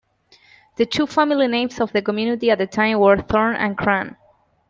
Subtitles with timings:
[0.77, 4.15] The two family names of the community at the time were Thorne and Crann.